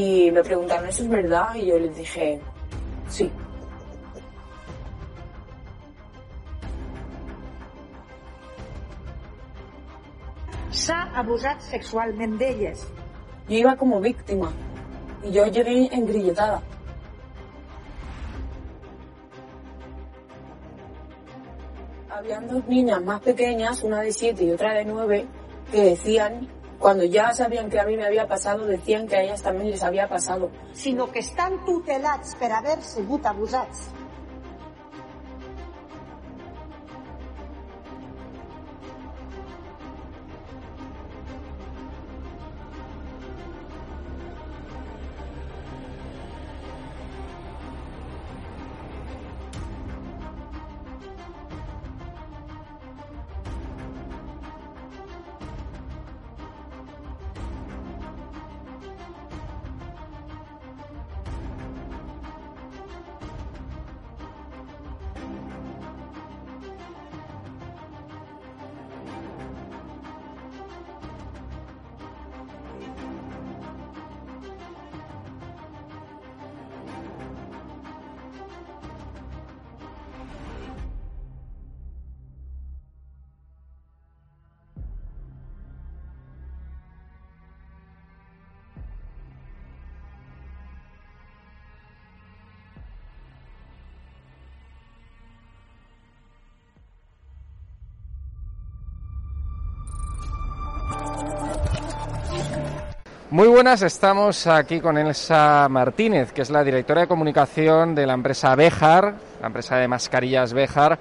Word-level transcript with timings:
Y 0.00 0.30
me 0.30 0.42
preguntaron, 0.42 0.88
¿eso 0.88 1.02
es 1.02 1.10
verdad? 1.10 1.54
Y 1.54 1.66
yo 1.66 1.78
les 1.78 1.94
dije, 1.94 2.40
sí. 3.10 3.30
S'ha 10.70 11.02
abusat 11.20 11.60
sexualment 11.60 12.38
d'elles. 12.38 12.86
Yo 13.46 13.56
iba 13.58 13.76
como 13.76 14.00
víctima 14.00 14.50
y 15.22 15.32
yo 15.32 15.44
llegué 15.46 15.94
engrilletada. 15.94 16.62
Habían 22.08 22.48
dos 22.48 22.66
niñas 22.68 23.02
más 23.02 23.20
pequeñas, 23.20 23.82
una 23.82 24.00
de 24.00 24.12
siete 24.12 24.44
y 24.44 24.50
otra 24.52 24.72
de 24.72 24.86
nueve, 24.86 25.26
que 25.70 25.82
decían, 25.92 26.48
cuando 26.80 27.04
ya 27.04 27.32
sabían 27.34 27.68
que 27.68 27.78
a 27.78 27.84
mí 27.84 27.94
me 27.94 28.06
había 28.06 28.26
pasado, 28.26 28.64
decían 28.66 29.06
que 29.06 29.16
a 29.16 29.22
ellas 29.22 29.42
también 29.42 29.70
les 29.70 29.82
había 29.82 30.08
pasado. 30.08 30.50
sinó 30.72 31.12
que 31.12 31.18
estan 31.18 31.62
tutelats 31.66 32.34
per 32.36 32.50
haver 32.52 32.82
sigut 32.82 33.24
abusats. 33.26 33.90
Muy 103.32 103.46
buenas, 103.46 103.80
estamos 103.82 104.48
aquí 104.48 104.80
con 104.80 104.98
Elsa 104.98 105.68
Martínez, 105.70 106.32
que 106.32 106.42
es 106.42 106.50
la 106.50 106.64
directora 106.64 107.02
de 107.02 107.06
comunicación 107.06 107.94
de 107.94 108.04
la 108.04 108.14
empresa 108.14 108.56
Bejar, 108.56 109.14
la 109.40 109.46
empresa 109.46 109.76
de 109.76 109.86
mascarillas 109.86 110.52
Bejar, 110.52 110.98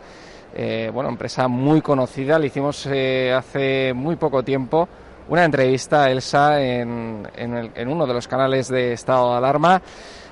eh, 0.53 0.91
bueno, 0.94 1.09
empresa 1.09 1.47
muy 1.47 1.81
conocida. 1.81 2.38
Le 2.38 2.45
hicimos 2.45 2.85
eh, 2.85 3.34
hace 3.35 3.94
muy 3.95 4.16
poco 4.16 4.44
tiempo 4.44 4.88
una 5.28 5.44
entrevista 5.44 6.03
a 6.03 6.12
Elsa 6.12 6.62
en, 6.62 7.28
en 7.35 7.88
uno 7.88 8.06
de 8.06 8.13
los 8.13 8.28
canales 8.28 8.68
de 8.68 8.94
estado 8.94 9.31
de 9.31 9.38
alarma. 9.38 9.81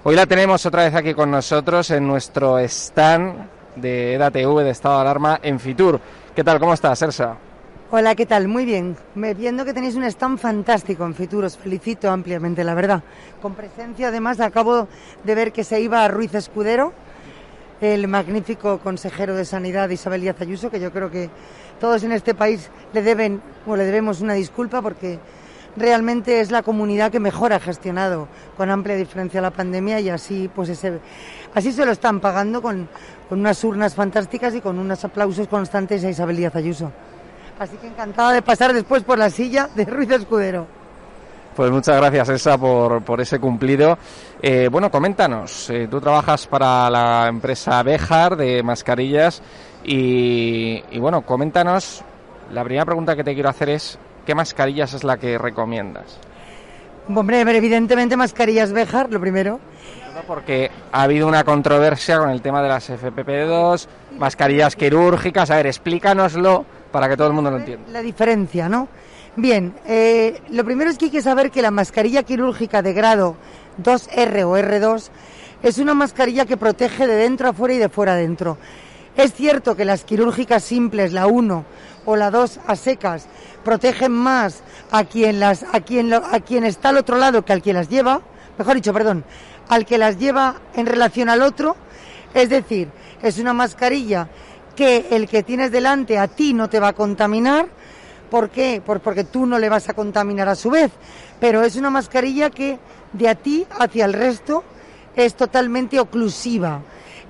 Hoy 0.03 0.15
la 0.15 0.27
tenemos 0.27 0.63
otra 0.67 0.83
vez 0.83 0.93
aquí 0.93 1.15
con 1.15 1.31
nosotros 1.31 1.89
en 1.89 2.05
nuestro 2.05 2.59
stand 2.59 3.49
de 3.75 4.13
EDATV 4.13 4.59
de 4.59 4.69
estado 4.69 4.97
de 4.97 5.01
alarma 5.01 5.39
en 5.41 5.59
Fitur. 5.59 5.99
¿Qué 6.35 6.43
tal? 6.43 6.59
¿Cómo 6.59 6.75
estás, 6.75 7.01
Elsa? 7.01 7.46
Hola, 7.89 8.15
¿qué 8.15 8.25
tal? 8.25 8.49
Muy 8.49 8.65
bien. 8.65 8.97
Me 9.15 9.33
viendo 9.33 9.63
que 9.63 9.73
tenéis 9.73 9.95
un 9.95 10.03
stand 10.03 10.39
fantástico 10.39 11.05
en 11.05 11.15
Fitur, 11.15 11.45
os 11.45 11.57
felicito 11.57 12.11
ampliamente, 12.11 12.65
la 12.65 12.73
verdad. 12.73 13.01
Con 13.41 13.55
presencia, 13.55 14.09
además, 14.09 14.41
acabo 14.41 14.89
de 15.23 15.35
ver 15.35 15.53
que 15.53 15.63
se 15.63 15.79
iba 15.79 16.03
a 16.03 16.09
Ruiz 16.09 16.35
Escudero, 16.35 16.91
el 17.79 18.09
magnífico 18.09 18.79
consejero 18.79 19.35
de 19.35 19.45
Sanidad 19.45 19.87
Isabel 19.87 20.19
Díaz 20.19 20.41
Ayuso, 20.41 20.69
que 20.69 20.81
yo 20.81 20.91
creo 20.91 21.09
que 21.09 21.29
todos 21.79 22.03
en 22.03 22.11
este 22.11 22.35
país 22.35 22.69
le 22.91 23.01
deben 23.03 23.41
o 23.65 23.77
le 23.77 23.85
debemos 23.85 24.19
una 24.19 24.33
disculpa 24.33 24.81
porque 24.81 25.17
realmente 25.77 26.41
es 26.41 26.51
la 26.51 26.63
comunidad 26.63 27.09
que 27.09 27.21
mejor 27.21 27.53
ha 27.53 27.59
gestionado 27.61 28.27
con 28.57 28.69
amplia 28.69 28.97
diferencia 28.97 29.39
la 29.39 29.51
pandemia 29.51 30.01
y 30.01 30.09
así 30.09 30.49
pues 30.53 30.67
ese, 30.67 30.99
así 31.53 31.71
se 31.71 31.85
lo 31.85 31.93
están 31.93 32.19
pagando 32.19 32.61
con, 32.61 32.89
con 33.29 33.39
unas 33.39 33.63
urnas 33.63 33.95
fantásticas 33.95 34.53
y 34.55 34.59
con 34.59 34.77
unos 34.77 35.05
aplausos 35.05 35.47
constantes 35.47 36.03
a 36.03 36.09
Isabel 36.09 36.35
Díaz 36.35 36.55
Ayuso. 36.57 36.91
Así 37.59 37.77
que 37.77 37.87
encantada 37.87 38.33
de 38.33 38.41
pasar 38.41 38.73
después 38.73 39.03
por 39.03 39.17
la 39.17 39.29
silla 39.29 39.69
de 39.75 39.85
Ruiz 39.85 40.11
Escudero. 40.11 40.67
Pues 41.55 41.71
muchas 41.71 41.97
gracias, 41.97 42.29
Elsa, 42.29 42.57
por, 42.57 43.01
por 43.01 43.19
ese 43.19 43.39
cumplido. 43.39 43.97
Eh, 44.43 44.69
bueno, 44.71 44.91
coméntanos, 44.91 45.71
eh, 45.71 45.87
tú 45.89 45.99
trabajas 45.99 46.45
para 46.45 46.87
la 46.91 47.27
empresa 47.27 47.81
Bejar 47.81 48.35
de 48.35 48.61
mascarillas 48.61 49.41
y, 49.83 50.83
y, 50.91 50.99
bueno, 50.99 51.23
coméntanos, 51.23 52.03
la 52.51 52.63
primera 52.63 52.85
pregunta 52.85 53.15
que 53.15 53.23
te 53.23 53.33
quiero 53.33 53.49
hacer 53.49 53.69
es, 53.69 53.97
¿qué 54.23 54.35
mascarillas 54.35 54.93
es 54.93 55.03
la 55.03 55.17
que 55.17 55.39
recomiendas? 55.39 56.19
Hombre, 57.09 57.41
evidentemente 57.41 58.17
mascarillas 58.17 58.71
Bejar, 58.71 59.11
lo 59.11 59.19
primero. 59.19 59.59
Porque 60.27 60.69
ha 60.91 61.03
habido 61.03 61.27
una 61.27 61.43
controversia 61.43 62.19
con 62.19 62.29
el 62.29 62.41
tema 62.41 62.61
de 62.61 62.69
las 62.69 62.89
FPP2, 62.89 63.87
mascarillas 64.17 64.75
quirúrgicas. 64.75 65.49
A 65.51 65.55
ver, 65.57 65.67
explícanoslo 65.67 66.65
para 66.91 67.07
que 67.09 67.17
todo 67.17 67.27
el 67.27 67.33
mundo 67.33 67.51
lo 67.51 67.57
entienda. 67.57 67.89
La 67.91 68.01
diferencia, 68.01 68.67
¿no? 68.69 68.87
Bien, 69.35 69.73
eh, 69.85 70.41
lo 70.49 70.65
primero 70.65 70.89
es 70.89 70.97
que 70.97 71.05
hay 71.05 71.11
que 71.11 71.21
saber 71.21 71.51
que 71.51 71.61
la 71.61 71.69
mascarilla 71.71 72.23
quirúrgica 72.23 72.81
de 72.81 72.93
grado 72.93 73.35
2R 73.83 74.43
o 74.45 74.57
R2 74.57 75.09
es 75.61 75.77
una 75.77 75.93
mascarilla 75.93 76.45
que 76.45 76.57
protege 76.57 77.05
de 77.07 77.15
dentro 77.15 77.49
a 77.49 77.53
fuera 77.53 77.73
y 77.75 77.77
de 77.77 77.89
fuera 77.89 78.13
a 78.13 78.15
dentro. 78.15 78.57
Es 79.15 79.33
cierto 79.33 79.75
que 79.75 79.85
las 79.85 80.03
quirúrgicas 80.03 80.63
simples, 80.63 81.13
la 81.13 81.27
1 81.27 81.65
o 82.05 82.15
la 82.15 82.31
2 82.31 82.59
a 82.67 82.75
secas, 82.75 83.27
protegen 83.63 84.11
más 84.11 84.61
a 84.91 85.03
quien, 85.03 85.39
las, 85.39 85.65
a, 85.71 85.81
quien 85.81 86.09
lo- 86.09 86.23
a 86.25 86.39
quien 86.39 86.63
está 86.63 86.89
al 86.89 86.97
otro 86.97 87.17
lado 87.17 87.43
que 87.43 87.53
al 87.53 87.61
que 87.61 87.73
las 87.73 87.89
lleva, 87.89 88.21
mejor 88.57 88.75
dicho, 88.75 88.93
perdón, 88.93 89.23
al 89.69 89.85
que 89.85 89.97
las 89.97 90.17
lleva 90.17 90.55
en 90.75 90.85
relación 90.85 91.29
al 91.29 91.41
otro. 91.41 91.75
Es 92.33 92.49
decir, 92.49 92.89
es 93.21 93.39
una 93.39 93.53
mascarilla 93.53 94.27
que 94.75 95.07
el 95.11 95.27
que 95.27 95.43
tienes 95.43 95.71
delante 95.71 96.17
a 96.19 96.27
ti 96.27 96.53
no 96.53 96.69
te 96.69 96.79
va 96.79 96.89
a 96.89 96.93
contaminar. 96.93 97.67
¿Por 98.29 98.49
qué? 98.49 98.81
Por- 98.85 98.99
porque 98.99 99.23
tú 99.23 99.45
no 99.45 99.57
le 99.57 99.69
vas 99.69 99.89
a 99.89 99.93
contaminar 99.93 100.49
a 100.49 100.55
su 100.55 100.69
vez. 100.69 100.91
Pero 101.39 101.63
es 101.63 101.75
una 101.75 101.89
mascarilla 101.89 102.49
que 102.49 102.77
de 103.13 103.29
a 103.29 103.35
ti 103.35 103.65
hacia 103.79 104.05
el 104.05 104.13
resto 104.13 104.63
es 105.15 105.35
totalmente 105.35 105.99
oclusiva. 105.99 106.81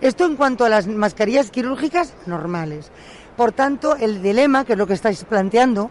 Esto 0.01 0.25
en 0.25 0.35
cuanto 0.35 0.65
a 0.65 0.69
las 0.69 0.87
mascarillas 0.87 1.51
quirúrgicas 1.51 2.13
normales. 2.25 2.91
Por 3.37 3.51
tanto, 3.51 3.95
el 3.95 4.21
dilema, 4.21 4.65
que 4.65 4.73
es 4.73 4.77
lo 4.77 4.87
que 4.87 4.93
estáis 4.93 5.23
planteando, 5.23 5.89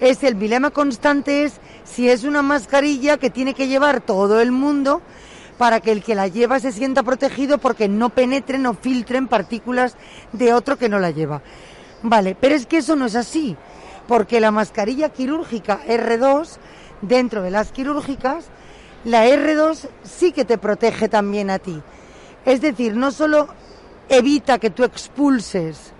Es 0.00 0.24
el 0.24 0.36
dilema 0.38 0.70
constante 0.70 1.44
es 1.44 1.60
si 1.84 2.10
es 2.10 2.24
una 2.24 2.42
mascarilla 2.42 3.16
que 3.16 3.30
tiene 3.30 3.54
que 3.54 3.68
llevar 3.68 4.00
todo 4.00 4.40
el 4.40 4.50
mundo 4.50 5.00
para 5.58 5.80
que 5.80 5.92
el 5.92 6.02
que 6.02 6.14
la 6.14 6.28
lleva 6.28 6.60
se 6.60 6.72
sienta 6.72 7.02
protegido 7.02 7.58
porque 7.58 7.88
no 7.88 8.10
penetren 8.10 8.66
o 8.66 8.74
filtren 8.74 9.28
partículas 9.28 9.96
de 10.32 10.52
otro 10.52 10.76
que 10.76 10.88
no 10.88 10.98
la 10.98 11.10
lleva. 11.10 11.42
Vale, 12.02 12.36
pero 12.38 12.54
es 12.54 12.66
que 12.66 12.78
eso 12.78 12.96
no 12.96 13.06
es 13.06 13.14
así, 13.14 13.56
porque 14.06 14.40
la 14.40 14.50
mascarilla 14.50 15.08
quirúrgica 15.08 15.80
R2, 15.86 16.56
dentro 17.02 17.42
de 17.42 17.50
las 17.50 17.72
quirúrgicas, 17.72 18.46
la 19.04 19.26
R2 19.26 19.88
sí 20.02 20.32
que 20.32 20.44
te 20.44 20.58
protege 20.58 21.08
también 21.08 21.50
a 21.50 21.58
ti. 21.58 21.80
Es 22.44 22.60
decir, 22.60 22.96
no 22.96 23.10
solo 23.10 23.48
evita 24.08 24.58
que 24.58 24.70
tú 24.70 24.84
expulses 24.84 25.92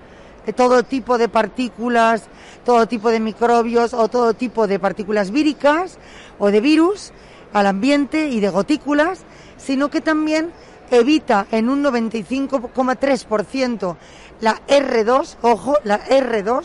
todo 0.57 0.83
tipo 0.83 1.17
de 1.17 1.29
partículas, 1.29 2.25
todo 2.65 2.87
tipo 2.87 3.11
de 3.11 3.21
microbios 3.21 3.95
o 3.95 4.09
todo 4.09 4.35
tipo 4.35 4.67
de 4.67 4.79
partículas 4.79 5.31
víricas 5.31 5.99
o 6.39 6.51
de 6.51 6.61
virus 6.61 7.13
al 7.55 7.67
ambiente 7.67 8.29
y 8.29 8.41
de 8.41 8.51
gotículas, 8.51 9.25
sino 9.65 9.91
que 9.91 10.01
también 10.01 10.53
evita 10.91 11.47
en 11.51 11.69
un 11.69 11.83
95,3% 11.83 13.97
la 14.41 14.61
R2, 14.67 15.37
ojo, 15.43 15.79
la 15.85 16.05
R2, 16.05 16.65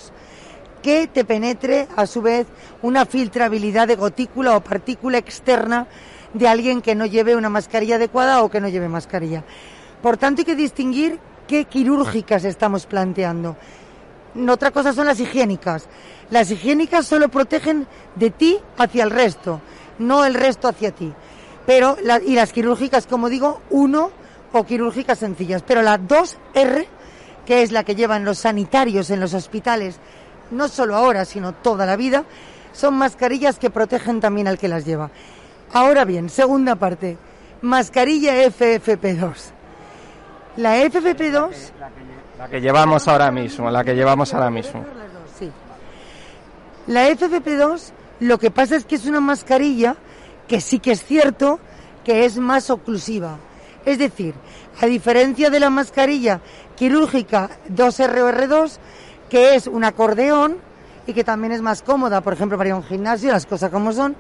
que 0.82 1.08
te 1.08 1.26
penetre 1.26 1.88
a 1.96 2.06
su 2.06 2.22
vez 2.22 2.48
una 2.82 3.06
filtrabilidad 3.06 3.88
de 3.88 3.96
gotícula 3.96 4.56
o 4.56 4.62
partícula 4.62 5.18
externa 5.18 5.88
de 6.34 6.48
alguien 6.48 6.82
que 6.82 6.96
no 6.96 7.06
lleve 7.06 7.36
una 7.36 7.50
mascarilla 7.50 7.96
adecuada 7.96 8.44
o 8.44 8.50
que 8.50 8.62
no 8.62 8.70
lleve 8.70 8.88
mascarilla. 8.88 9.44
Por 10.02 10.18
tanto, 10.18 10.42
hay 10.42 10.46
que 10.46 10.56
distinguir 10.56 11.20
qué 11.48 11.66
quirúrgicas 11.66 12.46
estamos 12.46 12.86
planteando. 12.86 13.58
Otra 14.48 14.72
cosa 14.72 14.94
son 14.94 15.08
las 15.08 15.20
higiénicas. 15.20 15.88
Las 16.30 16.52
higiénicas 16.52 17.08
solo 17.08 17.30
protegen 17.30 17.88
de 18.16 18.30
ti 18.30 18.60
hacia 18.78 19.04
el 19.04 19.10
resto, 19.10 19.60
no 19.98 20.24
el 20.24 20.36
resto 20.36 20.68
hacia 20.68 20.92
ti. 20.92 21.12
Pero 21.70 21.98
y 22.26 22.34
las 22.34 22.52
quirúrgicas, 22.52 23.06
como 23.06 23.30
digo, 23.30 23.62
uno 23.70 24.10
o 24.54 24.66
quirúrgicas 24.66 25.20
sencillas. 25.20 25.62
Pero 25.62 25.84
la 25.84 26.00
2R, 26.00 26.88
que 27.46 27.62
es 27.62 27.72
la 27.72 27.84
que 27.84 27.94
llevan 27.94 28.26
los 28.26 28.40
sanitarios 28.40 29.12
en 29.12 29.20
los 29.20 29.36
hospitales, 29.36 30.00
no 30.50 30.68
solo 30.68 30.96
ahora, 30.96 31.26
sino 31.26 31.54
toda 31.54 31.86
la 31.86 31.96
vida, 31.96 32.24
son 32.74 32.96
mascarillas 32.96 33.60
que 33.60 33.70
protegen 33.70 34.20
también 34.20 34.48
al 34.48 34.58
que 34.58 34.68
las 34.68 34.84
lleva. 34.84 35.12
Ahora 35.72 36.06
bien, 36.06 36.32
segunda 36.32 36.74
parte, 36.74 37.20
mascarilla 37.62 38.34
FFP2. 38.48 39.34
La 40.58 40.84
FFP2... 40.86 41.52
La 42.40 42.48
que, 42.50 42.62
llevamos 42.62 43.08
ahora 43.08 43.30
mismo, 43.30 43.70
la 43.70 43.84
que 43.84 43.94
llevamos 43.94 44.34
ahora 44.34 44.50
mismo. 44.50 44.84
Sí. 45.38 45.52
La 46.88 47.08
FFP2 47.10 47.92
lo 48.22 48.40
que 48.40 48.50
pasa 48.50 48.76
es 48.76 48.86
que 48.86 48.96
es 48.96 49.06
una 49.06 49.22
mascarilla 49.22 49.98
que 50.50 50.60
sí 50.60 50.80
que 50.80 50.92
es 50.92 51.06
cierto 51.06 51.60
que 52.04 52.26
es 52.26 52.38
más 52.38 52.70
oclusiva. 52.70 53.38
Es 53.86 54.00
decir, 54.00 54.34
a 54.82 54.88
diferencia 54.88 55.50
de 55.50 55.60
la 55.60 55.70
mascarilla 55.70 56.42
quirúrgica 56.76 57.50
2R 57.70 58.20
o 58.22 58.30
R2, 58.30 58.78
que 59.30 59.56
es 59.56 59.68
un 59.68 59.84
acordeón 59.84 60.58
y 61.08 61.14
que 61.14 61.24
también 61.24 61.54
es 61.54 61.62
más 61.62 61.82
cómoda, 61.82 62.22
por 62.22 62.34
ejemplo, 62.34 62.58
para 62.58 62.70
ir 62.70 62.74
a 62.74 62.78
un 62.78 62.84
gimnasio, 62.84 63.32
las 63.32 63.46
cosas 63.46 63.72
como 63.72 63.94
son, 63.94 64.16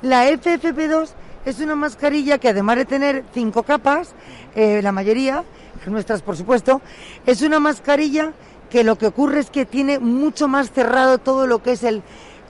la 0.00 0.28
FFP2 0.30 1.08
es 1.44 1.60
una 1.60 1.74
mascarilla 1.74 2.38
que 2.38 2.48
además 2.48 2.76
de 2.76 2.84
tener 2.84 3.24
cinco 3.34 3.62
capas, 3.62 4.14
eh, 4.54 4.80
la 4.82 4.92
mayoría, 4.92 5.44
nuestras 5.86 6.22
por 6.22 6.36
supuesto, 6.36 6.80
es 7.26 7.42
una 7.42 7.58
mascarilla 7.58 8.32
que 8.70 8.84
lo 8.84 8.96
que 8.96 9.06
ocurre 9.06 9.40
es 9.40 9.50
que 9.50 9.64
tiene 9.64 9.98
mucho 9.98 10.46
más 10.46 10.70
cerrado 10.70 11.18
todo 11.18 11.46
lo 11.46 11.62
que 11.62 11.72
es 11.72 11.82
el, 11.82 12.02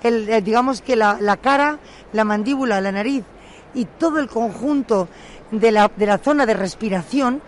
el 0.03 0.45
digamos 0.45 0.81
que 0.81 0.97
la, 0.97 1.19
cara, 1.41 1.79
la 2.13 2.25
mandíbula, 2.25 2.81
la 2.81 2.93
nariz 2.93 3.25
y 3.75 3.85
todo 3.85 4.19
el 4.19 4.29
conjunto 4.29 5.09
de 5.51 5.73
la, 5.73 5.91
de 5.97 6.07
la 6.07 6.19
zona 6.19 6.47
de 6.47 6.55
respiración 6.55 7.43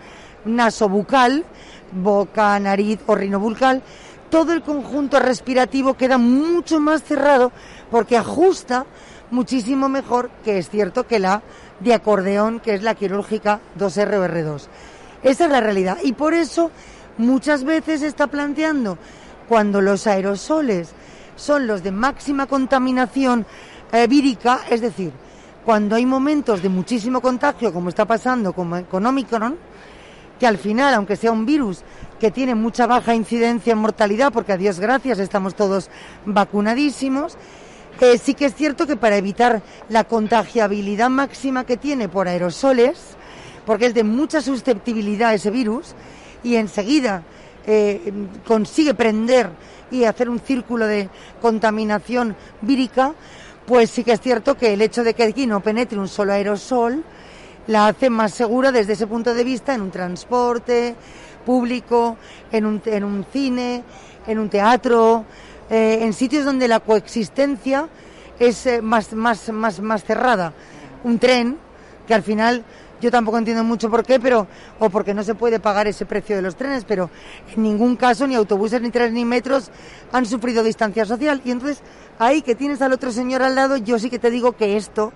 nasobucal, 0.45 1.45
boca, 1.91 2.59
nariz 2.59 2.99
o 3.07 3.15
rinobucal, 3.15 3.81
todo 4.29 4.53
el 4.53 4.61
conjunto 4.61 5.19
respirativo 5.19 5.95
queda 5.95 6.17
mucho 6.17 6.79
más 6.79 7.03
cerrado 7.03 7.51
porque 7.89 8.17
ajusta 8.17 8.85
muchísimo 9.29 9.89
mejor 9.89 10.29
que 10.43 10.57
es 10.57 10.69
cierto 10.69 11.05
que 11.05 11.19
la 11.19 11.41
de 11.79 11.93
acordeón, 11.93 12.59
que 12.59 12.75
es 12.75 12.83
la 12.83 12.95
quirúrgica 12.95 13.59
2R 13.77 14.13
o 14.17 14.25
R2. 14.25 14.67
Esa 15.23 15.45
es 15.45 15.51
la 15.51 15.61
realidad. 15.61 15.97
Y 16.03 16.13
por 16.13 16.33
eso 16.33 16.71
muchas 17.17 17.63
veces 17.63 18.01
se 18.01 18.07
está 18.07 18.27
planteando 18.27 18.97
cuando 19.47 19.81
los 19.81 20.07
aerosoles 20.07 20.93
son 21.35 21.67
los 21.67 21.83
de 21.83 21.91
máxima 21.91 22.45
contaminación 22.47 23.45
eh, 23.91 24.07
vírica, 24.07 24.61
es 24.69 24.81
decir, 24.81 25.11
cuando 25.65 25.95
hay 25.95 26.05
momentos 26.05 26.61
de 26.61 26.69
muchísimo 26.69 27.21
contagio, 27.21 27.71
como 27.73 27.89
está 27.89 28.05
pasando 28.05 28.53
con, 28.53 28.83
con 28.85 29.05
Omicron, 29.05 29.57
que 30.39 30.47
al 30.47 30.57
final, 30.57 30.93
aunque 30.95 31.15
sea 31.15 31.31
un 31.31 31.45
virus 31.45 31.83
que 32.19 32.31
tiene 32.31 32.55
mucha 32.55 32.87
baja 32.87 33.13
incidencia 33.13 33.73
en 33.73 33.79
mortalidad, 33.79 34.33
porque 34.33 34.53
a 34.53 34.57
Dios 34.57 34.79
gracias 34.79 35.19
estamos 35.19 35.55
todos 35.55 35.89
vacunadísimos, 36.25 37.37
eh, 37.99 38.17
sí 38.17 38.33
que 38.33 38.45
es 38.45 38.55
cierto 38.55 38.87
que 38.87 38.95
para 38.97 39.17
evitar 39.17 39.61
la 39.89 40.03
contagiabilidad 40.05 41.11
máxima 41.11 41.65
que 41.65 41.77
tiene 41.77 42.09
por 42.09 42.27
aerosoles, 42.27 43.15
porque 43.67 43.85
es 43.85 43.93
de 43.93 44.03
mucha 44.03 44.41
susceptibilidad 44.41 45.35
ese 45.35 45.51
virus, 45.51 45.93
y 46.43 46.55
enseguida 46.55 47.23
eh, 47.65 48.11
consigue 48.45 48.93
prender 48.93 49.49
y 49.91 50.05
hacer 50.05 50.29
un 50.29 50.39
círculo 50.39 50.87
de 50.87 51.09
contaminación 51.41 52.35
vírica, 52.61 53.13
pues 53.65 53.89
sí 53.89 54.03
que 54.03 54.13
es 54.13 54.21
cierto 54.21 54.57
que 54.57 54.73
el 54.73 54.81
hecho 54.81 55.03
de 55.03 55.13
que 55.13 55.23
aquí 55.23 55.45
no 55.45 55.61
penetre 55.61 55.99
un 55.99 56.07
solo 56.07 56.33
aerosol 56.33 57.03
la 57.67 57.87
hace 57.87 58.09
más 58.09 58.33
segura 58.33 58.71
desde 58.71 58.93
ese 58.93 59.07
punto 59.07 59.33
de 59.33 59.43
vista 59.43 59.73
en 59.73 59.81
un 59.81 59.91
transporte 59.91 60.95
público, 61.45 62.17
en 62.51 62.65
un, 62.65 62.81
en 62.85 63.03
un 63.03 63.25
cine, 63.31 63.83
en 64.27 64.39
un 64.39 64.49
teatro, 64.49 65.25
eh, 65.69 65.99
en 66.01 66.13
sitios 66.13 66.45
donde 66.45 66.67
la 66.67 66.79
coexistencia 66.79 67.87
es 68.39 68.65
eh, 68.65 68.81
más, 68.81 69.13
más, 69.13 69.49
más, 69.49 69.79
más 69.79 70.03
cerrada. 70.03 70.53
Un 71.03 71.19
tren, 71.19 71.57
que 72.07 72.13
al 72.13 72.23
final 72.23 72.63
yo 73.01 73.11
tampoco 73.11 73.37
entiendo 73.37 73.63
mucho 73.63 73.89
por 73.89 74.05
qué, 74.05 74.19
pero 74.19 74.47
o 74.79 74.89
porque 74.89 75.13
no 75.13 75.23
se 75.23 75.35
puede 75.35 75.59
pagar 75.59 75.87
ese 75.87 76.05
precio 76.05 76.35
de 76.35 76.41
los 76.41 76.55
trenes, 76.55 76.85
pero 76.85 77.09
en 77.53 77.63
ningún 77.63 77.95
caso 77.95 78.27
ni 78.27 78.35
autobuses, 78.35 78.81
ni 78.81 78.91
trenes, 78.91 79.11
ni 79.11 79.25
metros 79.25 79.71
han 80.11 80.25
sufrido 80.25 80.63
distancia 80.63 81.05
social. 81.05 81.41
Y 81.43 81.51
entonces, 81.51 81.81
ahí 82.19 82.41
que 82.41 82.55
tienes 82.55 82.81
al 82.81 82.93
otro 82.93 83.11
señor 83.11 83.41
al 83.41 83.55
lado, 83.55 83.75
yo 83.77 83.99
sí 83.99 84.09
que 84.09 84.19
te 84.19 84.29
digo 84.29 84.53
que 84.53 84.77
esto 84.77 85.11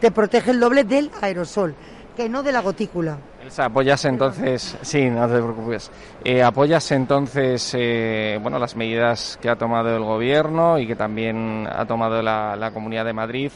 te 0.00 0.10
protege 0.10 0.50
el 0.50 0.58
doble 0.58 0.82
del 0.82 1.12
aerosol, 1.20 1.76
que 2.16 2.28
no 2.28 2.42
de 2.42 2.50
la 2.50 2.60
gotícula. 2.60 3.18
Elsa, 3.42 3.66
apoyas 3.66 4.04
entonces, 4.04 4.76
sí, 4.82 5.10
no 5.10 5.26
te 5.26 5.34
preocupes, 5.34 5.90
eh, 6.24 6.42
apoyas 6.42 6.92
entonces, 6.92 7.74
eh, 7.76 8.38
bueno, 8.40 8.58
las 8.58 8.76
medidas 8.76 9.38
que 9.42 9.48
ha 9.48 9.56
tomado 9.56 9.96
el 9.96 10.02
gobierno 10.04 10.78
y 10.78 10.86
que 10.86 10.94
también 10.94 11.68
ha 11.68 11.84
tomado 11.84 12.22
la, 12.22 12.70
Comunidad 12.72 13.04
de 13.04 13.12
Madrid, 13.12 13.50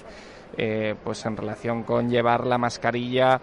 eh, 0.57 0.95
pues 1.03 1.25
en 1.27 1.37
relación 1.37 1.83
con 1.83 2.09
llevar 2.09 2.47
la 2.47 2.59
mascarilla, 2.59 3.41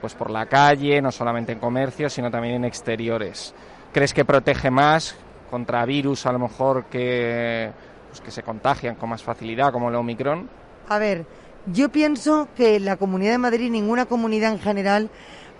pues 0.00 0.14
por 0.14 0.30
la 0.30 0.44
calle, 0.44 1.00
no 1.00 1.10
solamente 1.10 1.52
en 1.52 1.58
comercio, 1.58 2.10
sino 2.10 2.30
también 2.30 2.56
en 2.56 2.64
exteriores. 2.66 3.54
¿Crees 3.94 4.12
que 4.12 4.24
protege 4.24 4.70
más 4.70 5.16
contra 5.50 5.86
virus, 5.86 6.26
a 6.26 6.32
lo 6.32 6.38
mejor 6.38 6.86
que, 6.86 7.70
pues 8.08 8.20
que 8.20 8.30
se 8.30 8.42
contagian 8.42 8.96
con 8.96 9.08
más 9.08 9.22
facilidad, 9.22 9.72
como 9.72 9.88
el 9.88 9.94
Omicron? 9.94 10.50
A 10.88 10.98
ver, 10.98 11.24
yo 11.66 11.88
pienso 11.88 12.48
que 12.56 12.78
la 12.78 12.96
Comunidad 12.96 13.32
de 13.32 13.38
Madrid, 13.38 13.70
ninguna 13.70 14.04
comunidad 14.04 14.52
en 14.52 14.58
general, 14.58 15.10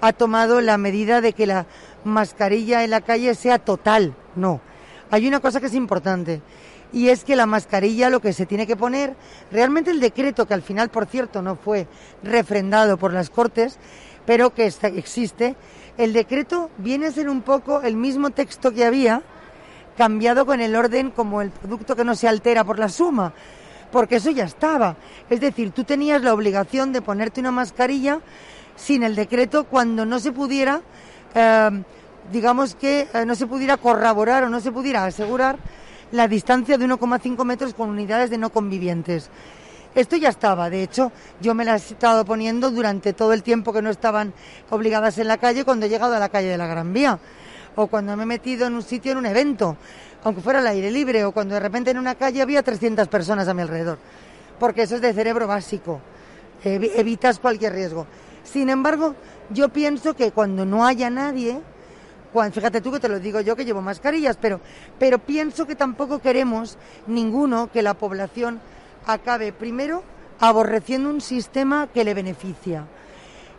ha 0.01 0.13
tomado 0.13 0.61
la 0.61 0.77
medida 0.77 1.21
de 1.21 1.33
que 1.33 1.47
la 1.47 1.67
mascarilla 2.05 2.85
en 2.85 2.91
la 2.91 3.01
calle 3.01 3.35
sea 3.35 3.59
total. 3.59 4.15
No. 4.37 4.61
Hay 5.11 5.27
una 5.27 5.41
cosa 5.41 5.61
que 5.61 5.67
es 5.67 5.75
importante 5.75 6.43
y 6.95 7.09
es 7.09 7.25
que 7.25 7.35
la 7.35 7.45
mascarilla 7.45 8.09
lo 8.09 8.21
que 8.21 8.33
se 8.33 8.47
tiene 8.47 8.69
que 8.69 8.77
poner, 8.77 9.17
realmente 9.51 9.91
el 9.91 9.99
decreto, 9.99 10.47
que 10.47 10.55
al 10.55 10.63
final, 10.63 10.91
por 10.91 11.07
cierto, 11.07 11.43
no 11.43 11.57
fue 11.57 11.89
refrendado 12.23 12.97
por 12.97 13.13
las 13.13 13.31
Cortes, 13.31 13.79
pero 14.25 14.55
que 14.55 14.67
existe, 14.67 15.57
el 15.99 16.13
decreto 16.13 16.71
viene 16.79 17.07
a 17.07 17.13
ser 17.13 17.29
un 17.29 17.43
poco 17.43 17.83
el 17.83 17.97
mismo 17.97 18.31
texto 18.31 18.73
que 18.73 18.85
había, 18.85 19.23
cambiado 19.99 20.47
con 20.47 20.61
el 20.61 20.77
orden 20.77 21.11
como 21.11 21.43
el 21.43 21.51
producto 21.51 21.97
que 21.97 22.05
no 22.05 22.15
se 22.15 22.29
altera 22.29 22.63
por 22.63 22.79
la 22.79 22.89
suma, 22.89 23.33
porque 23.91 24.17
eso 24.17 24.31
ya 24.31 24.45
estaba. 24.45 24.97
Es 25.29 25.41
decir, 25.41 25.73
tú 25.73 25.83
tenías 25.83 26.23
la 26.23 26.33
obligación 26.33 26.93
de 26.93 27.03
ponerte 27.03 27.41
una 27.41 27.51
mascarilla 27.51 28.21
sin 28.77 29.03
el 29.03 29.17
decreto 29.17 29.65
cuando 29.65 30.07
no 30.07 30.21
se 30.21 30.31
pudiera, 30.31 30.81
eh, 31.35 31.71
digamos 32.33 32.77
que 32.77 33.09
eh, 33.13 33.25
no 33.27 33.35
se 33.35 33.49
pudiera 33.49 33.79
corroborar 33.79 34.45
o 34.45 34.49
no 34.49 34.61
se 34.61 34.71
pudiera 34.71 35.05
asegurar 35.05 35.59
la 36.15 36.29
distancia 36.29 36.79
de 36.79 36.87
1,5 36.87 37.45
metros 37.45 37.75
con 37.75 37.91
unidades 37.91 38.31
de 38.31 38.39
no 38.39 38.51
convivientes. 38.51 39.31
Esto 39.95 40.17
ya 40.17 40.29
estaba, 40.29 40.71
de 40.71 40.83
hecho, 40.83 41.13
yo 41.41 41.55
me 41.55 41.65
la 41.65 41.75
he 41.75 41.77
estado 41.77 42.25
poniendo 42.25 42.71
durante 42.71 43.13
todo 43.13 43.33
el 43.33 43.43
tiempo 43.43 43.73
que 43.73 43.83
no 43.83 43.91
estaban 43.91 44.33
obligadas 44.71 45.19
en 45.19 45.29
la 45.29 45.39
calle 45.39 45.65
cuando 45.65 45.87
he 45.87 45.89
llegado 45.89 46.15
a 46.15 46.19
la 46.19 46.29
calle 46.29 46.49
de 46.49 46.59
la 46.59 46.67
Gran 46.67 46.93
Vía 46.93 47.19
o 47.77 47.89
cuando 47.89 48.17
me 48.17 48.23
he 48.23 48.27
metido 48.27 48.67
en 48.67 48.75
un 48.75 48.83
sitio 48.83 49.13
en 49.13 49.19
un 49.19 49.27
evento 49.27 49.77
aunque 50.25 50.41
fuera 50.41 50.59
al 50.59 50.67
aire 50.67 50.91
libre 50.91 51.25
o 51.25 51.33
cuando 51.33 51.55
de 51.55 51.61
repente 51.61 51.91
en 51.91 51.99
una 51.99 52.15
calle 52.15 52.41
había 52.41 52.63
300 52.63 53.09
personas 53.09 53.47
a 53.47 53.55
mi 53.55 53.61
alrededor, 53.61 53.99
porque 54.59 54.83
eso 54.83 54.97
es 54.97 55.03
de 55.03 55.13
cerebro 55.13 55.47
básico, 55.47 56.01
evitas 56.65 57.39
cualquier 57.39 57.75
riesgo. 57.75 58.07
Sin 58.43 58.71
embargo, 58.71 59.15
yo 59.51 59.69
pienso 59.69 60.15
que 60.15 60.33
cuando 60.33 60.65
no 60.65 60.87
haya 60.87 61.11
nadie, 61.11 61.61
fíjate 62.53 62.81
tú 62.81 62.93
que 62.93 63.01
te 63.01 63.09
lo 63.09 63.21
digo 63.21 63.41
yo 63.41 63.57
que 63.57 63.65
llevo 63.65 63.81
mascarillas, 63.81 64.37
pero, 64.41 64.61
pero 64.99 65.19
pienso 65.19 65.67
que 65.67 65.77
tampoco 65.77 66.19
queremos 66.19 66.77
ninguno 67.07 67.71
que 67.73 67.83
la 67.83 67.95
población 67.95 68.61
acabe, 69.07 69.53
primero, 69.53 70.03
aborreciendo 70.41 71.11
un 71.11 71.21
sistema 71.21 71.89
que 71.93 72.05
le 72.05 72.15
beneficia 72.15 72.87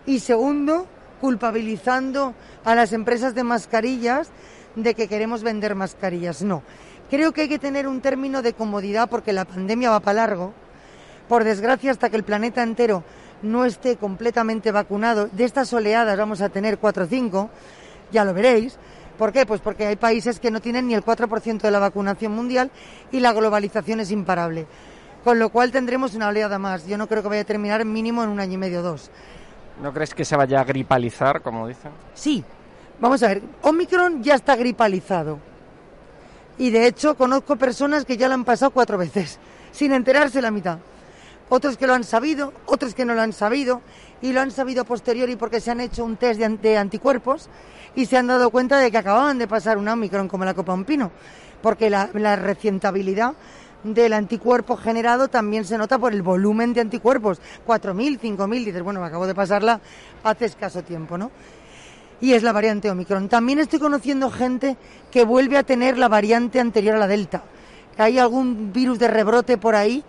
y 0.05 0.19
segundo, 0.19 0.87
culpabilizando 1.21 2.33
a 2.63 2.75
las 2.75 2.93
empresas 2.93 3.33
de 3.33 3.43
mascarillas 3.43 4.29
de 4.75 4.93
que 4.93 5.07
queremos 5.07 5.43
vender 5.43 5.75
mascarillas. 5.75 6.43
No, 6.43 6.61
creo 7.09 7.31
que 7.31 7.41
hay 7.41 7.49
que 7.49 7.59
tener 7.59 7.87
un 7.87 8.01
término 8.01 8.41
de 8.41 8.53
comodidad 8.53 9.09
porque 9.09 9.33
la 9.33 9.45
pandemia 9.45 9.89
va 9.89 9.99
para 9.99 10.27
largo. 10.27 10.53
Por 11.27 11.43
desgracia, 11.43 11.91
hasta 11.91 12.09
que 12.09 12.17
el 12.17 12.23
planeta 12.23 12.61
entero 12.61 13.03
no 13.41 13.65
esté 13.65 13.97
completamente 13.97 14.71
vacunado, 14.71 15.27
de 15.31 15.43
estas 15.43 15.73
oleadas 15.73 16.17
vamos 16.17 16.41
a 16.41 16.49
tener 16.49 16.77
cuatro 16.77 17.05
o 17.05 17.07
cinco, 17.07 17.49
ya 18.15 18.25
lo 18.25 18.33
veréis. 18.33 18.77
¿Por 19.17 19.31
qué? 19.31 19.45
Pues 19.45 19.61
porque 19.61 19.85
hay 19.85 19.95
países 19.95 20.39
que 20.39 20.51
no 20.51 20.59
tienen 20.61 20.87
ni 20.87 20.93
el 20.93 21.03
4% 21.03 21.61
de 21.61 21.71
la 21.71 21.79
vacunación 21.79 22.31
mundial 22.31 22.71
y 23.11 23.19
la 23.19 23.33
globalización 23.33 23.99
es 23.99 24.11
imparable. 24.11 24.65
Con 25.23 25.39
lo 25.39 25.49
cual 25.49 25.71
tendremos 25.71 26.15
una 26.15 26.29
oleada 26.29 26.59
más. 26.59 26.87
Yo 26.87 26.97
no 26.97 27.07
creo 27.07 27.21
que 27.21 27.29
vaya 27.29 27.41
a 27.41 27.45
terminar 27.45 27.83
mínimo 27.85 28.23
en 28.23 28.29
un 28.29 28.39
año 28.39 28.53
y 28.53 28.57
medio 28.57 28.79
o 28.79 28.83
dos. 28.83 29.11
¿No 29.81 29.93
crees 29.93 30.13
que 30.13 30.25
se 30.25 30.35
vaya 30.35 30.61
a 30.61 30.63
gripalizar, 30.63 31.41
como 31.41 31.67
dicen? 31.67 31.91
Sí. 32.13 32.43
Vamos 32.99 33.21
a 33.23 33.27
ver, 33.27 33.41
Omicron 33.61 34.23
ya 34.23 34.35
está 34.35 34.55
gripalizado. 34.55 35.39
Y 36.57 36.69
de 36.69 36.87
hecho 36.87 37.15
conozco 37.15 37.57
personas 37.57 38.05
que 38.05 38.15
ya 38.15 38.29
lo 38.29 38.33
han 38.35 38.45
pasado 38.45 38.71
cuatro 38.71 38.97
veces, 38.97 39.39
sin 39.71 39.91
enterarse 39.91 40.41
la 40.41 40.51
mitad. 40.51 40.79
Otros 41.49 41.77
que 41.77 41.85
lo 41.85 41.93
han 41.93 42.03
sabido, 42.03 42.53
otros 42.65 42.95
que 42.95 43.05
no 43.05 43.13
lo 43.13 43.21
han 43.21 43.33
sabido, 43.33 43.81
y 44.21 44.33
lo 44.33 44.41
han 44.41 44.51
sabido 44.51 44.81
a 44.81 44.85
posteriori 44.85 45.35
porque 45.35 45.59
se 45.59 45.71
han 45.71 45.79
hecho 45.79 46.03
un 46.03 46.17
test 46.17 46.39
de, 46.39 46.77
anticuerpos 46.77 47.49
y 47.95 48.07
se 48.07 48.17
han 48.17 48.27
dado 48.27 48.49
cuenta 48.49 48.79
de 48.79 48.89
que 48.89 48.97
acababan 48.97 49.37
de 49.37 49.47
pasar 49.47 49.77
un 49.77 49.87
Omicron 49.87 50.27
como 50.27 50.45
la 50.45 50.53
copa 50.53 50.73
un 50.73 50.83
pino, 50.83 51.11
porque 51.61 51.89
la, 51.89 52.35
recientabilidad 52.35 53.33
del 53.83 54.13
anticuerpo 54.13 54.77
generado 54.77 55.27
también 55.27 55.63
se 55.63 55.77
nota 55.77 55.99
por 55.99 56.13
el 56.13 56.23
volumen 56.23 56.73
de 56.73 56.81
anticuerpos, 56.81 57.39
4.000, 57.67 58.19
5.000, 58.19 58.65
dices, 58.65 58.81
bueno, 58.81 58.99
me 58.99 59.05
acabo 59.05 59.27
de 59.27 59.35
pasarla 59.35 59.79
hace 60.23 60.45
escaso 60.45 60.81
tiempo, 60.81 61.19
¿no? 61.19 61.29
Y 62.19 62.33
es 62.33 62.41
la 62.41 62.51
variante 62.51 62.89
Omicron. 62.89 63.29
También 63.29 63.59
estoy 63.59 63.77
conociendo 63.77 64.31
gente 64.31 64.77
que 65.11 65.23
vuelve 65.23 65.57
a 65.57 65.63
tener 65.63 65.99
la 65.99 66.07
variante 66.07 66.59
anterior 66.59 66.95
a 66.95 66.99
la 66.99 67.07
Delta. 67.07 67.43
Hay 67.97 68.17
algún 68.17 68.73
virus 68.73 68.97
de 68.97 69.07
rebrote 69.07 69.57
por 69.57 69.75
ahí. 69.75 70.03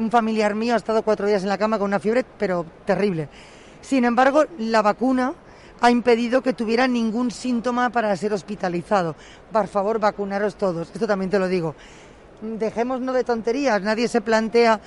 Un 0.00 0.10
familiar 0.10 0.54
mío 0.54 0.74
ha 0.74 0.78
estado 0.78 1.02
cuatro 1.02 1.26
días 1.26 1.42
en 1.42 1.48
la 1.48 1.58
cama 1.58 1.78
con 1.78 1.86
una 1.86 2.00
fiebre, 2.00 2.24
pero 2.38 2.66
terrible. 2.84 3.28
Sin 3.80 4.04
embargo, 4.04 4.44
la 4.58 4.82
vacuna 4.82 5.34
ha 5.80 5.90
impedido 5.90 6.42
que 6.42 6.52
tuviera 6.52 6.88
ningún 6.88 7.30
síntoma 7.30 7.90
para 7.90 8.16
ser 8.16 8.32
hospitalizado. 8.32 9.14
Por 9.52 9.68
favor, 9.68 10.00
vacunaros 10.00 10.56
todos. 10.56 10.90
Esto 10.92 11.06
también 11.06 11.30
te 11.30 11.38
lo 11.38 11.46
digo 11.46 11.74
dejémonos 12.40 13.14
de 13.14 13.24
tonterías, 13.24 13.82
nadie 13.82 14.08
se 14.08 14.20
plantea 14.20 14.80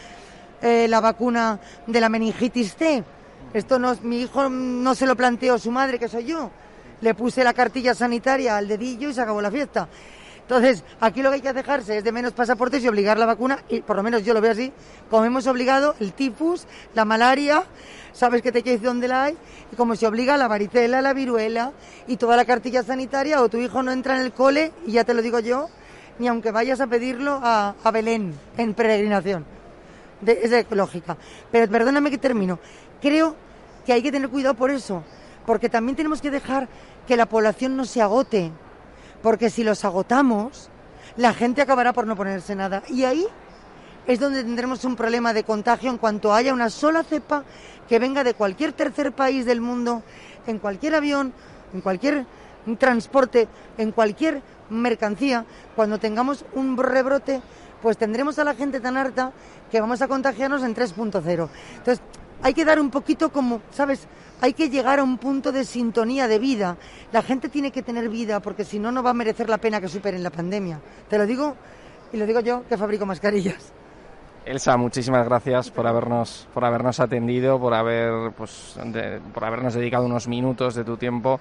eh, 0.61 0.87
la 0.89 0.99
vacuna 0.99 1.59
de 1.85 2.01
la 2.01 2.09
meningitis 2.09 2.75
C. 2.75 3.03
Esto 3.53 3.77
no, 3.77 3.95
mi 4.01 4.21
hijo 4.21 4.49
no 4.49 4.95
se 4.95 5.05
lo 5.05 5.15
planteó 5.15 5.59
su 5.59 5.71
madre, 5.71 5.99
que 5.99 6.07
soy 6.07 6.25
yo. 6.25 6.49
Le 7.01 7.13
puse 7.13 7.43
la 7.43 7.53
cartilla 7.53 7.93
sanitaria 7.93 8.57
al 8.57 8.67
dedillo 8.67 9.09
y 9.09 9.13
se 9.13 9.21
acabó 9.21 9.41
la 9.41 9.51
fiesta. 9.51 9.87
Entonces, 10.43 10.83
aquí 10.99 11.21
lo 11.21 11.29
que 11.29 11.35
hay 11.35 11.41
que 11.41 11.53
dejarse 11.53 11.97
es 11.97 12.03
de 12.03 12.11
menos 12.11 12.33
pasaportes 12.33 12.83
y 12.83 12.87
obligar 12.87 13.17
la 13.17 13.25
vacuna, 13.25 13.59
y 13.69 13.79
por 13.81 13.95
lo 13.95 14.03
menos 14.03 14.25
yo 14.25 14.33
lo 14.33 14.41
veo 14.41 14.51
así, 14.51 14.73
como 15.09 15.23
hemos 15.23 15.47
obligado 15.47 15.95
el 16.01 16.11
tifus, 16.11 16.67
la 16.93 17.05
malaria, 17.05 17.63
sabes 18.11 18.41
que 18.41 18.51
te 18.51 18.61
quieres 18.61 18.81
dónde 18.81 19.07
la 19.07 19.23
hay, 19.25 19.37
y 19.71 19.75
como 19.77 19.95
se 19.95 20.05
obliga 20.05 20.35
la 20.35 20.49
varicela, 20.49 21.01
la 21.01 21.13
viruela 21.13 21.71
y 22.07 22.17
toda 22.17 22.35
la 22.35 22.43
cartilla 22.43 22.83
sanitaria, 22.83 23.41
o 23.41 23.47
tu 23.47 23.57
hijo 23.57 23.81
no 23.83 23.93
entra 23.93 24.17
en 24.17 24.21
el 24.21 24.33
cole, 24.33 24.73
y 24.85 24.91
ya 24.91 25.05
te 25.05 25.13
lo 25.13 25.21
digo 25.21 25.39
yo, 25.39 25.69
ni 26.19 26.27
aunque 26.27 26.51
vayas 26.51 26.81
a 26.81 26.87
pedirlo 26.87 27.39
a, 27.41 27.73
Belén 27.93 28.33
en 28.57 28.73
peregrinación. 28.73 29.45
es 30.25 30.51
de 30.51 30.65
lógica. 30.71 31.17
Pero 31.51 31.71
perdóname 31.71 32.11
que 32.11 32.17
termino. 32.17 32.59
Creo 33.01 33.35
que 33.85 33.93
hay 33.93 34.03
que 34.03 34.11
tener 34.11 34.29
cuidado 34.29 34.55
por 34.55 34.71
eso, 34.71 35.03
porque 35.45 35.69
también 35.69 35.95
tenemos 35.95 36.21
que 36.21 36.31
dejar 36.31 36.67
que 37.07 37.17
la 37.17 37.27
población 37.27 37.75
no 37.75 37.85
se 37.85 38.01
agote, 38.01 38.51
porque 39.23 39.49
si 39.49 39.63
los 39.63 39.83
agotamos, 39.85 40.69
la 41.15 41.33
gente 41.33 41.61
acabará 41.61 41.93
por 41.93 42.05
no 42.05 42.15
ponerse 42.15 42.55
nada. 42.55 42.83
Y 42.89 43.05
ahí 43.05 43.25
es 44.05 44.19
donde 44.19 44.43
tendremos 44.43 44.83
un 44.83 44.95
problema 44.95 45.33
de 45.33 45.45
contagio 45.45 45.89
en 45.89 45.97
cuanto 45.97 46.33
haya 46.33 46.53
una 46.53 46.69
sola 46.69 47.03
cepa 47.03 47.43
que 47.87 47.99
venga 47.99 48.23
de 48.23 48.33
cualquier 48.33 48.73
tercer 48.73 49.13
país 49.13 49.45
del 49.45 49.61
mundo, 49.61 50.03
en 50.45 50.59
cualquier 50.59 50.95
avión, 50.95 51.33
en 51.73 51.81
cualquier 51.81 52.25
transporte, 52.77 53.47
en 53.77 53.91
cualquier 53.91 54.41
mercancía, 54.69 55.45
cuando 55.75 55.99
tengamos 55.99 56.45
un 56.53 56.77
rebrote, 56.77 57.41
pues 57.81 57.97
tendremos 57.97 58.39
a 58.39 58.43
la 58.43 58.55
gente 58.55 58.79
tan 58.79 58.97
harta 58.97 59.31
que 59.71 59.79
vamos 59.79 60.01
a 60.01 60.07
contagiarnos 60.07 60.63
en 60.63 60.75
3.0. 60.75 61.49
Entonces, 61.77 62.01
hay 62.43 62.53
que 62.53 62.65
dar 62.65 62.79
un 62.79 62.91
poquito 62.91 63.31
como, 63.31 63.61
¿sabes? 63.71 64.07
Hay 64.41 64.53
que 64.53 64.69
llegar 64.69 64.99
a 64.99 65.03
un 65.03 65.17
punto 65.17 65.51
de 65.51 65.63
sintonía 65.63 66.27
de 66.27 66.37
vida. 66.37 66.77
La 67.13 67.21
gente 67.21 67.47
tiene 67.47 67.71
que 67.71 67.81
tener 67.81 68.09
vida 68.09 68.41
porque 68.41 68.65
si 68.65 68.77
no, 68.77 68.91
no 68.91 69.01
va 69.01 69.11
a 69.11 69.13
merecer 69.13 69.49
la 69.49 69.57
pena 69.57 69.79
que 69.79 69.87
superen 69.87 70.21
la 70.21 70.29
pandemia. 70.29 70.79
Te 71.09 71.17
lo 71.17 71.25
digo 71.25 71.55
y 72.11 72.17
lo 72.17 72.25
digo 72.25 72.41
yo 72.41 72.63
que 72.67 72.77
fabrico 72.77 73.05
mascarillas. 73.05 73.71
Elsa, 74.45 74.75
muchísimas 74.75 75.25
gracias 75.25 75.71
por 75.71 75.87
habernos, 75.87 76.49
por 76.53 76.65
habernos 76.65 76.99
atendido, 76.99 77.57
por, 77.59 77.73
haber, 77.73 78.33
pues, 78.33 78.77
por 79.33 79.45
habernos 79.45 79.73
dedicado 79.73 80.05
unos 80.05 80.27
minutos 80.27 80.75
de 80.75 80.83
tu 80.83 80.97
tiempo 80.97 81.39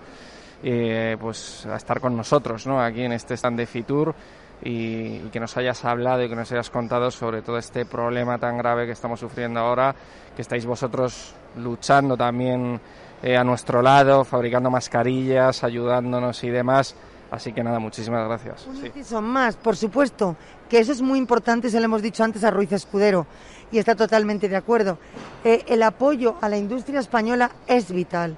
eh, 0.62 1.16
pues 1.20 1.66
a 1.66 1.74
estar 1.74 2.00
con 2.00 2.16
nosotros 2.16 2.68
¿no? 2.68 2.80
aquí 2.80 3.02
en 3.02 3.10
este 3.10 3.34
stand 3.34 3.58
de 3.58 3.66
Fitur 3.66 4.14
y, 4.62 5.18
que 5.30 5.40
nos 5.40 5.56
hayas 5.56 5.84
hablado 5.84 6.22
y 6.22 6.28
que 6.28 6.36
nos 6.36 6.50
hayas 6.52 6.70
contado 6.70 7.10
sobre 7.10 7.42
todo 7.42 7.58
este 7.58 7.84
problema 7.84 8.38
tan 8.38 8.56
grave 8.58 8.86
que 8.86 8.92
estamos 8.92 9.20
sufriendo 9.20 9.60
ahora, 9.60 9.94
que 10.34 10.42
estáis 10.42 10.64
vosotros 10.66 11.34
luchando 11.56 12.16
también 12.16 12.80
eh, 13.22 13.36
a 13.36 13.44
nuestro 13.44 13.82
lado, 13.82 14.24
fabricando 14.24 14.70
mascarillas, 14.70 15.64
ayudándonos 15.64 16.42
y 16.44 16.50
demás. 16.50 16.94
Así 17.30 17.52
que 17.52 17.64
nada, 17.64 17.78
muchísimas 17.78 18.26
gracias. 18.26 18.66
Un 18.66 19.04
son 19.04 19.24
más, 19.24 19.56
por 19.56 19.74
supuesto, 19.74 20.36
que 20.68 20.78
eso 20.78 20.92
es 20.92 21.00
muy 21.00 21.18
importante, 21.18 21.70
se 21.70 21.78
lo 21.78 21.86
hemos 21.86 22.02
dicho 22.02 22.22
antes 22.22 22.44
a 22.44 22.50
Ruiz 22.50 22.72
Escudero 22.72 23.26
y 23.70 23.78
está 23.78 23.94
totalmente 23.94 24.50
de 24.50 24.56
acuerdo. 24.56 24.98
Eh, 25.42 25.64
el 25.66 25.82
apoyo 25.82 26.36
a 26.42 26.48
la 26.50 26.58
industria 26.58 27.00
española 27.00 27.50
es 27.66 27.90
vital 27.90 28.36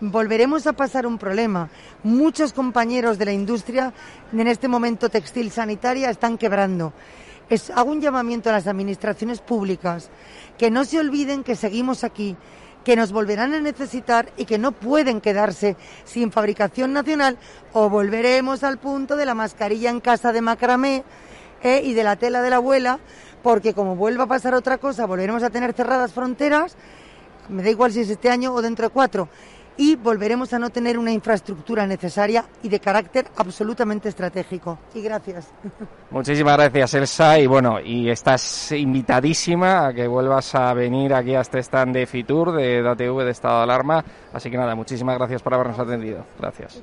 volveremos 0.00 0.66
a 0.66 0.72
pasar 0.72 1.06
un 1.06 1.18
problema. 1.18 1.68
Muchos 2.02 2.52
compañeros 2.52 3.18
de 3.18 3.24
la 3.24 3.32
industria 3.32 3.92
en 4.32 4.46
este 4.46 4.68
momento 4.68 5.08
textil 5.08 5.50
sanitaria 5.50 6.10
están 6.10 6.38
quebrando. 6.38 6.92
Hago 7.74 7.90
un 7.90 8.00
llamamiento 8.00 8.50
a 8.50 8.52
las 8.52 8.66
administraciones 8.66 9.40
públicas 9.40 10.10
que 10.58 10.70
no 10.70 10.84
se 10.84 11.00
olviden 11.00 11.44
que 11.44 11.56
seguimos 11.56 12.04
aquí, 12.04 12.36
que 12.84 12.94
nos 12.94 13.10
volverán 13.10 13.54
a 13.54 13.60
necesitar 13.60 14.30
y 14.36 14.44
que 14.44 14.58
no 14.58 14.72
pueden 14.72 15.20
quedarse 15.20 15.76
sin 16.04 16.30
fabricación 16.30 16.92
nacional 16.92 17.38
o 17.72 17.88
volveremos 17.88 18.64
al 18.64 18.78
punto 18.78 19.16
de 19.16 19.26
la 19.26 19.34
mascarilla 19.34 19.90
en 19.90 20.00
casa 20.00 20.32
de 20.32 20.42
macramé 20.42 21.04
eh, 21.62 21.80
y 21.84 21.94
de 21.94 22.04
la 22.04 22.16
tela 22.16 22.42
de 22.42 22.50
la 22.50 22.56
abuela, 22.56 22.98
porque 23.42 23.72
como 23.72 23.96
vuelva 23.96 24.24
a 24.24 24.28
pasar 24.28 24.54
otra 24.54 24.78
cosa, 24.78 25.06
volveremos 25.06 25.42
a 25.42 25.50
tener 25.50 25.72
cerradas 25.72 26.12
fronteras, 26.12 26.76
me 27.48 27.62
da 27.62 27.70
igual 27.70 27.92
si 27.92 28.00
es 28.00 28.10
este 28.10 28.28
año 28.28 28.52
o 28.52 28.60
dentro 28.60 28.88
de 28.88 28.90
cuatro 28.90 29.28
y 29.78 29.96
volveremos 29.96 30.52
a 30.52 30.58
no 30.58 30.70
tener 30.70 30.98
una 30.98 31.12
infraestructura 31.12 31.86
necesaria 31.86 32.44
y 32.62 32.68
de 32.68 32.80
carácter 32.80 33.26
absolutamente 33.36 34.08
estratégico. 34.08 34.78
Y 34.94 35.00
gracias. 35.00 35.50
Muchísimas 36.10 36.56
gracias, 36.56 36.94
Elsa. 36.94 37.38
Y 37.38 37.46
bueno, 37.46 37.80
y 37.80 38.10
estás 38.10 38.72
invitadísima 38.72 39.86
a 39.86 39.94
que 39.94 40.06
vuelvas 40.06 40.54
a 40.54 40.74
venir 40.74 41.14
aquí 41.14 41.34
a 41.34 41.40
este 41.40 41.60
stand 41.60 41.94
de 41.94 42.06
Fitur, 42.06 42.52
de 42.52 42.82
DATV, 42.82 43.24
de 43.24 43.30
estado 43.30 43.58
de 43.58 43.62
alarma. 43.62 44.04
Así 44.32 44.50
que 44.50 44.56
nada, 44.56 44.74
muchísimas 44.74 45.16
gracias 45.16 45.42
por 45.42 45.54
habernos 45.54 45.78
atendido. 45.78 46.26
Gracias. 46.38 46.82